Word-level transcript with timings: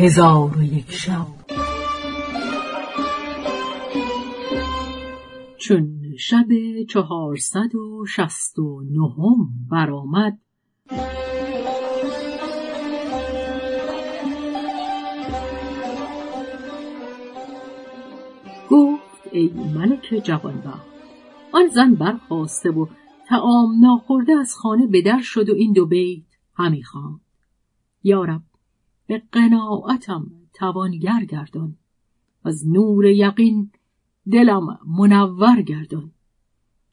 هزار 0.00 0.58
و 0.58 0.62
یک 0.62 0.90
شب. 0.90 1.26
چون 5.56 6.00
شب 6.18 6.46
چهارصد 6.88 7.74
و 7.74 8.06
شست 8.06 8.58
و 8.58 8.82
نهم 8.90 9.48
برآمد 9.70 10.38
گفت 18.70 19.02
ای 19.32 19.48
ملک 19.48 20.20
جوانبخت 20.24 20.86
آن 21.52 21.66
زن 21.74 21.94
برخواسته 21.94 22.70
و 22.70 22.86
تعام 23.28 23.80
ناخورده 23.80 24.32
از 24.32 24.54
خانه 24.54 24.86
به 24.86 25.02
در 25.02 25.20
شد 25.22 25.48
و 25.48 25.54
این 25.54 25.72
دو 25.72 25.86
بیت 25.86 26.24
همی 26.54 26.82
خواند. 26.82 27.20
یارب 28.02 28.42
به 29.08 29.22
قناعتم 29.32 30.30
توانگر 30.54 31.24
گردان. 31.24 31.76
از 32.44 32.68
نور 32.68 33.06
یقین 33.06 33.70
دلم 34.32 34.78
منور 34.86 35.62
گردان. 35.62 36.12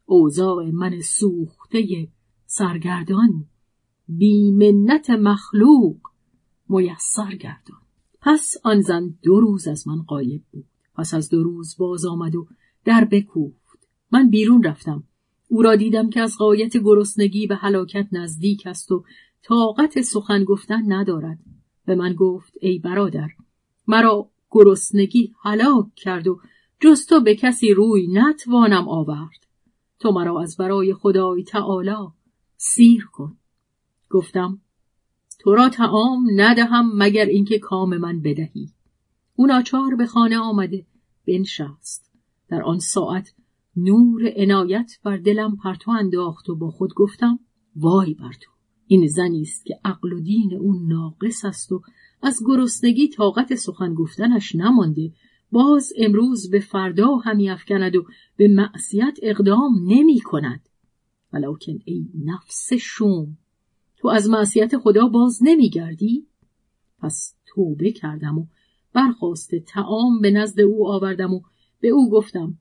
اوضاع 0.05 0.71
من 0.71 1.01
سوخته 1.01 2.07
سرگردان 2.45 3.45
بی 4.07 4.51
منت 4.51 5.09
مخلوق 5.09 5.97
میسر 6.69 7.35
گردان. 7.35 7.81
پس 8.21 8.57
آن 8.63 8.81
زن 8.81 9.17
دو 9.23 9.39
روز 9.39 9.67
از 9.67 9.87
من 9.87 10.01
قایب 10.01 10.43
بود. 10.51 10.65
پس 10.95 11.13
از 11.13 11.29
دو 11.29 11.43
روز 11.43 11.75
باز 11.77 12.05
آمد 12.05 12.35
و 12.35 12.47
در 12.85 13.05
بکوفت. 13.05 13.87
من 14.11 14.29
بیرون 14.29 14.63
رفتم. 14.63 15.03
او 15.47 15.61
را 15.61 15.75
دیدم 15.75 16.09
که 16.09 16.21
از 16.21 16.37
قایت 16.37 16.77
گرسنگی 16.77 17.47
به 17.47 17.55
هلاکت 17.55 18.07
نزدیک 18.11 18.67
است 18.67 18.91
و 18.91 19.03
طاقت 19.43 20.01
سخن 20.01 20.43
گفتن 20.43 20.93
ندارد. 20.93 21.54
به 21.85 21.95
من 21.95 22.13
گفت 22.13 22.53
ای 22.61 22.79
برادر 22.79 23.29
مرا 23.87 24.29
گرسنگی 24.51 25.33
هلاک 25.43 25.85
کرد 25.95 26.27
و 26.27 26.39
جز 26.79 27.05
تو 27.05 27.19
به 27.19 27.35
کسی 27.35 27.73
روی 27.73 28.07
نتوانم 28.07 28.87
آورد. 28.87 29.47
تو 29.99 30.11
مرا 30.11 30.41
از 30.41 30.57
برای 30.57 30.93
خدای 30.93 31.43
تعالی 31.43 32.07
سیر 32.57 33.05
کن. 33.05 33.37
گفتم 34.09 34.61
تو 35.39 35.55
را 35.55 35.69
تعام 35.69 36.27
ندهم 36.35 36.91
مگر 36.93 37.25
اینکه 37.25 37.59
کام 37.59 37.97
من 37.97 38.21
بدهی. 38.21 38.69
او 39.35 39.45
ناچار 39.47 39.95
به 39.95 40.05
خانه 40.05 40.37
آمده 40.37 40.85
بنشست. 41.27 42.11
در 42.49 42.63
آن 42.63 42.79
ساعت 42.79 43.33
نور 43.75 44.33
عنایت 44.35 44.99
بر 45.03 45.17
دلم 45.17 45.55
پرتو 45.55 45.91
انداخت 45.91 46.49
و 46.49 46.55
با 46.55 46.71
خود 46.71 46.93
گفتم 46.93 47.39
وای 47.75 48.13
بر 48.13 48.31
تو. 48.41 48.54
این 48.87 49.07
زنی 49.07 49.41
است 49.41 49.65
که 49.65 49.79
عقل 49.85 50.13
و 50.13 50.19
دین 50.19 50.57
او 50.57 50.73
ناقص 50.87 51.45
است 51.45 51.71
و 51.71 51.81
از 52.21 52.39
گرسنگی 52.45 53.07
طاقت 53.07 53.55
سخن 53.55 53.93
گفتنش 53.93 54.55
نمانده. 54.55 55.11
باز 55.51 55.93
امروز 55.97 56.49
به 56.49 56.59
فردا 56.59 57.15
همی 57.15 57.49
افکند 57.49 57.95
و 57.95 58.05
به 58.37 58.47
معصیت 58.47 59.17
اقدام 59.21 59.71
نمی 59.87 60.19
کند. 60.19 60.69
ولکن 61.33 61.79
ای 61.85 62.07
نفس 62.25 62.73
شوم 62.73 63.37
تو 63.97 64.07
از 64.07 64.29
معصیت 64.29 64.77
خدا 64.77 65.07
باز 65.07 65.39
نمی 65.41 65.69
گردی؟ 65.69 66.27
پس 66.99 67.35
توبه 67.45 67.91
کردم 67.91 68.37
و 68.37 68.45
برخواست 68.93 69.55
تعام 69.55 70.21
به 70.21 70.31
نزد 70.31 70.59
او 70.59 70.87
آوردم 70.87 71.33
و 71.33 71.41
به 71.79 71.87
او 71.87 72.09
گفتم 72.09 72.57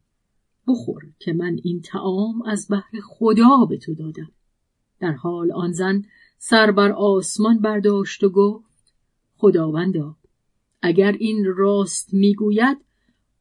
بخور 0.69 1.03
که 1.19 1.33
من 1.33 1.57
این 1.63 1.81
تعام 1.81 2.43
از 2.43 2.67
بحر 2.71 3.01
خدا 3.03 3.65
به 3.69 3.79
تو 3.79 3.95
دادم. 3.95 4.31
در 5.01 5.13
حال 5.13 5.53
آن 5.53 5.73
زن 5.73 6.03
سر 6.39 6.71
بر 6.71 6.93
آسمان 6.93 7.59
برداشت 7.59 8.25
و 8.25 8.31
گفت 8.31 8.95
خداوندا 9.37 10.17
اگر 10.83 11.13
این 11.13 11.45
راست 11.57 12.15
می‌گوید 12.15 12.79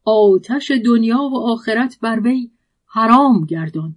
آتش 0.03 0.71
دنیا 0.85 1.19
و 1.19 1.37
آخرت 1.37 1.99
بر 2.01 2.19
وی 2.19 2.51
حرام 2.85 3.45
گردان. 3.45 3.95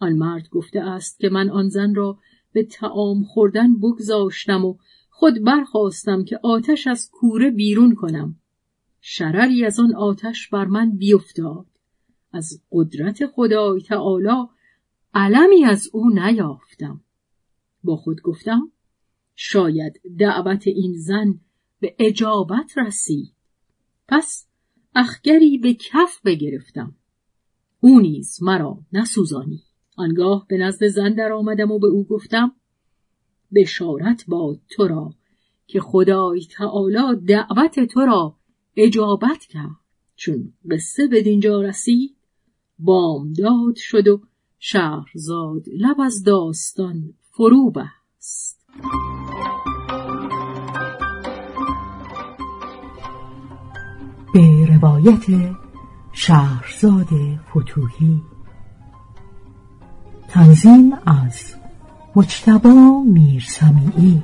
آن 0.00 0.12
مرد 0.12 0.48
گفته 0.48 0.80
است 0.80 1.20
که 1.20 1.28
من 1.28 1.50
آن 1.50 1.68
زن 1.68 1.94
را 1.94 2.18
به 2.52 2.62
تعام 2.62 3.24
خوردن 3.24 3.76
بگذاشتم 3.76 4.64
و 4.64 4.76
خود 5.10 5.44
برخواستم 5.44 6.24
که 6.24 6.40
آتش 6.42 6.86
از 6.86 7.10
کوره 7.12 7.50
بیرون 7.50 7.94
کنم. 7.94 8.36
شرری 9.00 9.64
از 9.64 9.80
آن 9.80 9.94
آتش 9.94 10.48
بر 10.48 10.64
من 10.64 10.90
بیفتاد. 10.90 11.66
از 12.32 12.62
قدرت 12.72 13.26
خدای 13.26 13.80
تعالی 13.80 14.48
علمی 15.18 15.64
از 15.64 15.88
او 15.92 16.10
نیافتم. 16.10 17.00
با 17.84 17.96
خود 17.96 18.22
گفتم 18.22 18.72
شاید 19.34 20.00
دعوت 20.18 20.66
این 20.66 20.94
زن 20.96 21.40
به 21.80 21.96
اجابت 21.98 22.78
رسید. 22.78 23.32
پس 24.08 24.46
اخگری 24.94 25.58
به 25.58 25.74
کف 25.74 26.20
بگرفتم. 26.24 26.94
او 27.80 28.00
نیز 28.00 28.42
مرا 28.42 28.78
نسوزانی. 28.92 29.62
آنگاه 29.96 30.46
به 30.48 30.56
نزد 30.56 30.86
زن 30.86 31.14
در 31.14 31.32
آمدم 31.32 31.70
و 31.70 31.78
به 31.78 31.86
او 31.86 32.04
گفتم 32.04 32.52
بشارت 33.54 34.24
باد 34.28 34.60
تو 34.70 34.88
را 34.88 35.14
که 35.66 35.80
خدای 35.80 36.44
تعالی 36.44 37.20
دعوت 37.26 37.80
تو 37.80 38.00
را 38.00 38.36
اجابت 38.76 39.44
کرد. 39.44 39.76
چون 40.16 40.52
قصه 40.70 41.06
به 41.06 41.22
دینجا 41.22 41.60
رسید 41.60 42.16
بامداد 42.78 43.76
شد 43.76 44.08
و 44.08 44.20
شهرزاد 44.58 45.62
لب 45.80 46.00
از 46.00 46.22
داستان 46.22 47.14
فرو 47.30 47.70
بست. 47.70 48.66
به 54.34 54.66
روایت 54.66 55.56
شهرزاد 56.12 57.08
فتوهی 57.50 58.22
تنظیم 60.28 60.92
از 61.06 61.54
مجتبا 62.16 63.02
میرسمیعی. 63.06 64.22